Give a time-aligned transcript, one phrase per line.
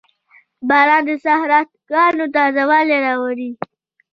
[0.69, 3.49] •باران د صحراګانو تازهوالی راولي.